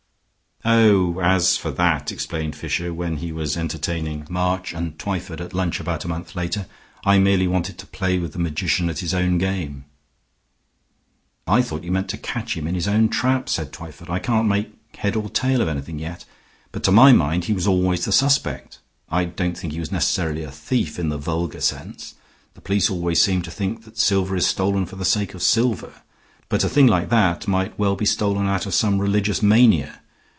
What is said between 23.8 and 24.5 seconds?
that silver is